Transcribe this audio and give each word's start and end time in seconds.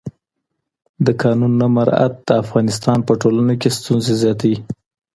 د 1.05 1.07
قانون 1.21 1.53
نه 1.61 1.67
مراعت 1.75 2.13
د 2.27 2.29
افغانستان 2.43 2.97
په 3.07 3.13
ټولنه 3.21 3.53
کې 3.61 3.69
ستونزې 3.77 4.13
زیاتوي 4.23 4.57